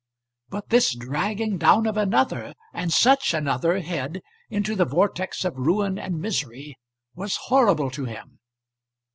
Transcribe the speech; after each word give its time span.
But 0.49 0.69
this 0.69 0.95
dragging 0.95 1.59
down 1.59 1.85
of 1.85 1.95
another 1.95 2.55
and 2.73 2.91
such 2.91 3.35
another 3.35 3.81
head 3.81 4.21
into 4.49 4.75
the 4.75 4.83
vortex 4.83 5.45
of 5.45 5.55
ruin 5.55 5.99
and 5.99 6.19
misery 6.19 6.75
was 7.13 7.35
horrible 7.35 7.91
to 7.91 8.05
him. 8.05 8.39